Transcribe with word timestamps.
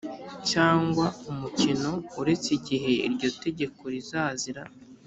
cyangwa 0.51 1.05
umukino 1.31 1.91
uretse 2.21 2.49
igihe 2.57 2.91
iryo 3.07 3.29
tegeko 3.43 3.81
rizazira 3.93 4.63